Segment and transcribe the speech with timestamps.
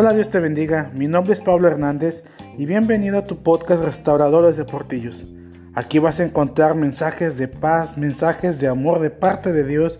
[0.00, 0.92] Hola, Dios te bendiga.
[0.94, 2.22] Mi nombre es Pablo Hernández
[2.56, 5.26] y bienvenido a tu podcast Restauradores de Portillos.
[5.74, 9.98] Aquí vas a encontrar mensajes de paz, mensajes de amor de parte de Dios,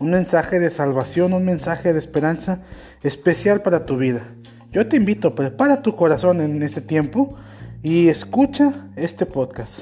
[0.00, 2.62] un mensaje de salvación, un mensaje de esperanza
[3.04, 4.22] especial para tu vida.
[4.72, 7.36] Yo te invito, prepara tu corazón en este tiempo
[7.84, 9.78] y escucha este podcast.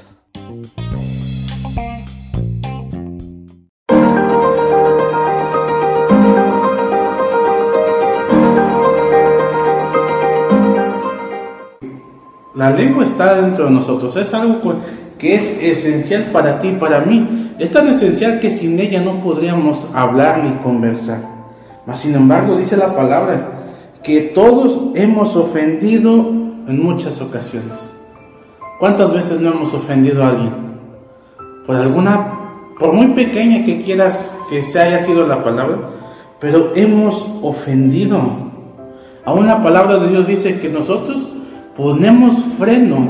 [12.65, 14.59] La lengua está dentro de nosotros, es algo
[15.19, 17.53] que es esencial para ti para mí.
[17.59, 21.19] Es tan esencial que sin ella no podríamos hablar ni conversar.
[21.85, 23.51] Mas sin embargo dice la palabra
[24.01, 26.27] que todos hemos ofendido
[26.67, 27.77] en muchas ocasiones.
[28.79, 30.55] ¿Cuántas veces no hemos ofendido a alguien?
[31.67, 32.33] Por alguna,
[32.79, 35.77] por muy pequeña que quieras que se haya sido la palabra,
[36.39, 38.19] pero hemos ofendido.
[39.23, 41.34] Aún la palabra de Dios dice que nosotros
[41.75, 43.09] ponemos freno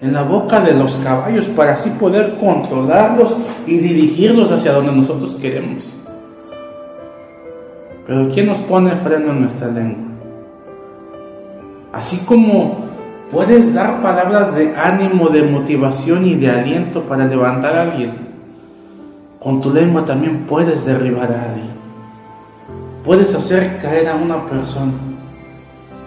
[0.00, 5.36] en la boca de los caballos para así poder controlarlos y dirigirlos hacia donde nosotros
[5.36, 5.82] queremos.
[8.06, 10.04] Pero ¿quién nos pone freno en nuestra lengua?
[11.92, 12.84] Así como
[13.32, 18.12] puedes dar palabras de ánimo, de motivación y de aliento para levantar a alguien,
[19.40, 21.76] con tu lengua también puedes derribar a alguien.
[23.04, 24.92] Puedes hacer caer a una persona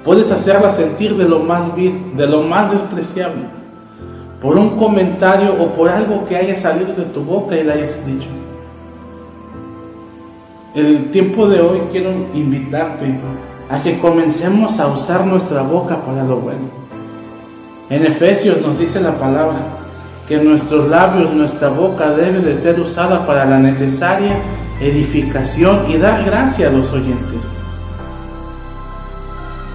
[0.09, 3.43] Puedes hacerla sentir de lo más de lo más despreciable,
[4.41, 8.03] por un comentario o por algo que haya salido de tu boca y le hayas
[8.07, 8.27] dicho.
[10.73, 13.19] El tiempo de hoy quiero invitarte
[13.69, 16.71] a que comencemos a usar nuestra boca para lo bueno.
[17.91, 19.59] En Efesios nos dice la palabra
[20.27, 24.35] que nuestros labios, nuestra boca debe de ser usada para la necesaria
[24.81, 27.58] edificación y dar gracia a los oyentes.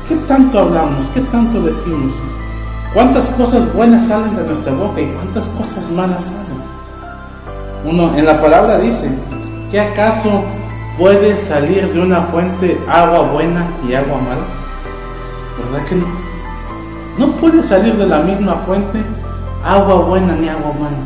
[0.08, 1.06] ¿Qué tanto hablamos?
[1.14, 2.12] ¿Qué tanto decimos?
[2.92, 6.62] ¿Cuántas cosas buenas salen de nuestra boca y cuántas cosas malas salen?
[7.86, 9.10] Uno en la palabra dice,
[9.70, 10.44] ¿qué acaso
[10.98, 14.44] puede salir de una fuente agua buena y agua mala?
[15.72, 16.06] ¿Verdad que no?
[17.18, 19.02] No puede salir de la misma fuente
[19.64, 20.98] agua buena ni agua mala.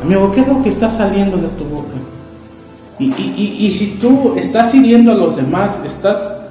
[0.00, 1.94] Amigo, ¿qué es lo que está saliendo de tu boca?
[3.00, 6.43] Y, y si tú estás hiriendo a los demás, estás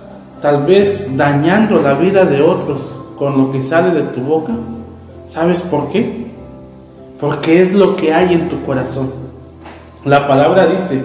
[0.44, 2.82] tal vez dañando la vida de otros
[3.16, 4.52] con lo que sale de tu boca.
[5.26, 6.28] ¿Sabes por qué?
[7.18, 9.10] Porque es lo que hay en tu corazón.
[10.04, 11.02] La palabra dice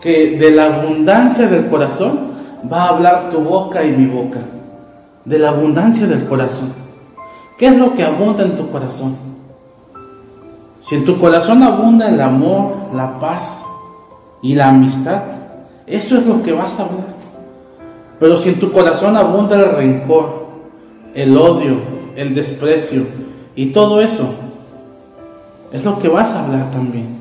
[0.00, 2.18] que de la abundancia del corazón
[2.72, 4.38] va a hablar tu boca y mi boca.
[5.26, 6.72] De la abundancia del corazón.
[7.58, 9.14] ¿Qué es lo que abunda en tu corazón?
[10.80, 13.62] Si en tu corazón abunda el amor, la paz
[14.40, 15.20] y la amistad,
[15.86, 17.13] eso es lo que vas a hablar.
[18.20, 20.44] Pero si en tu corazón abunda el rencor,
[21.14, 21.76] el odio,
[22.16, 23.02] el desprecio
[23.56, 24.34] y todo eso,
[25.72, 27.18] es lo que vas a hablar también.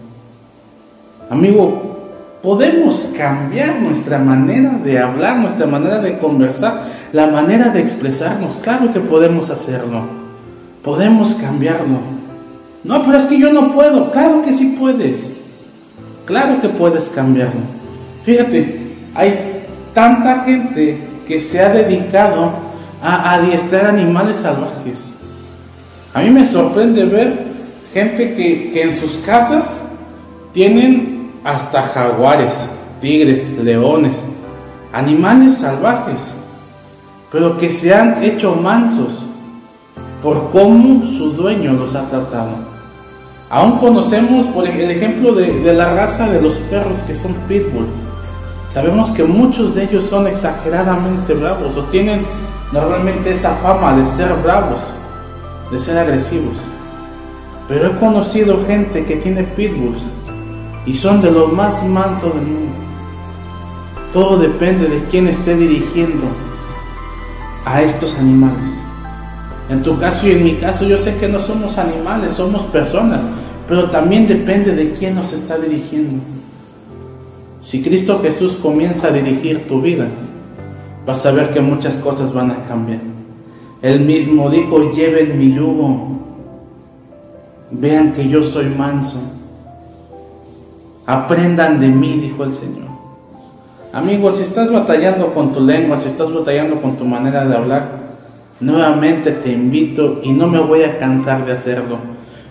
[1.30, 1.94] Amigo,
[2.44, 8.56] podemos cambiar nuestra manera de hablar, nuestra manera de conversar, la manera de expresarnos.
[8.62, 10.02] Claro que podemos hacerlo.
[10.84, 12.00] Podemos cambiarlo.
[12.84, 14.12] No, pero es que yo no puedo.
[14.12, 15.34] Claro que sí puedes.
[16.26, 17.62] Claro que puedes cambiarlo.
[18.26, 18.80] Fíjate,
[19.16, 19.53] hay
[19.94, 22.52] tanta gente que se ha dedicado
[23.02, 25.00] a adiestrar animales salvajes.
[26.14, 27.34] A mí me sorprende ver
[27.94, 29.80] gente que, en sus casas
[30.54, 32.54] tienen hasta jaguares,
[33.02, 34.18] tigres, leones,
[34.92, 36.20] animales salvajes,
[37.32, 39.20] pero que se han hecho mansos
[40.22, 42.74] por cómo su dueño los ha tratado.
[43.50, 47.88] Aún conocemos por el ejemplo de, de la raza de los perros que son pitbull
[48.74, 52.26] Sabemos que muchos de ellos son exageradamente bravos o tienen
[52.72, 54.80] normalmente esa fama de ser bravos,
[55.72, 56.58] de ser agresivos.
[57.68, 60.02] Pero he conocido gente que tiene pitbulls
[60.88, 62.74] y son de los más mansos del mundo.
[64.12, 66.24] Todo depende de quién esté dirigiendo
[67.66, 68.74] a estos animales.
[69.70, 73.22] En tu caso y en mi caso yo sé que no somos animales, somos personas,
[73.68, 76.24] pero también depende de quién nos está dirigiendo.
[77.64, 80.08] Si Cristo Jesús comienza a dirigir tu vida,
[81.06, 83.00] vas a ver que muchas cosas van a cambiar.
[83.82, 86.08] Él mismo dijo, lleven mi yugo,
[87.72, 89.18] vean que yo soy manso,
[91.06, 92.84] aprendan de mí, dijo el Señor.
[93.94, 97.88] Amigos, si estás batallando con tu lengua, si estás batallando con tu manera de hablar,
[98.60, 101.98] nuevamente te invito y no me voy a cansar de hacerlo.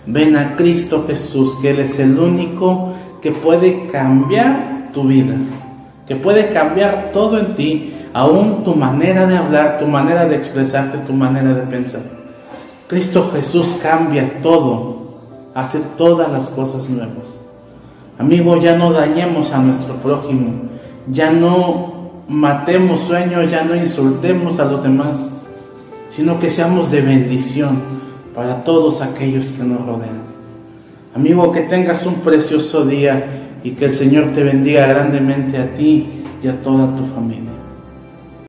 [0.07, 5.35] Ven a Cristo Jesús, que Él es el único que puede cambiar tu vida,
[6.07, 10.99] que puede cambiar todo en ti, aún tu manera de hablar, tu manera de expresarte,
[10.99, 12.01] tu manera de pensar.
[12.87, 15.19] Cristo Jesús cambia todo,
[15.55, 17.41] hace todas las cosas nuevas.
[18.19, 20.69] Amigo, ya no dañemos a nuestro prójimo,
[21.07, 21.93] ya no
[22.27, 25.19] matemos sueños, ya no insultemos a los demás,
[26.15, 27.79] sino que seamos de bendición
[28.35, 30.21] para todos aquellos que nos rodean.
[31.15, 36.05] Amigo, que tengas un precioso día y que el Señor te bendiga grandemente a ti
[36.43, 37.52] y a toda tu familia.